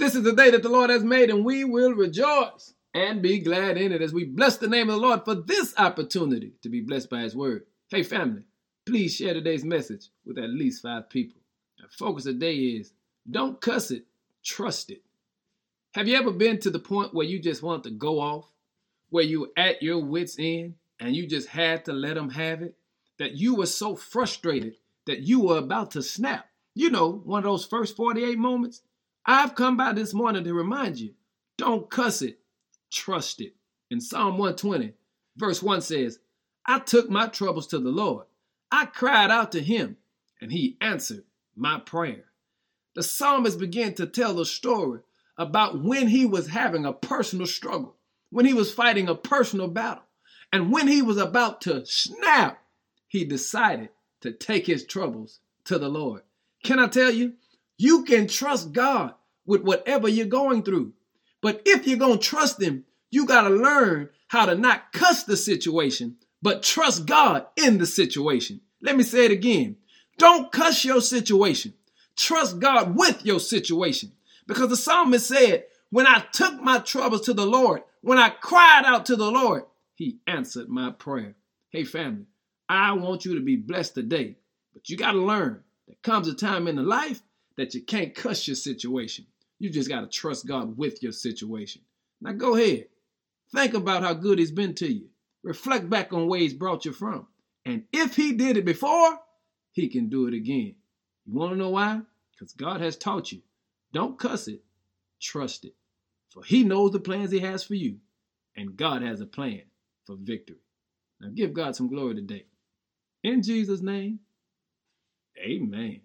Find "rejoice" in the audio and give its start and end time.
1.92-2.72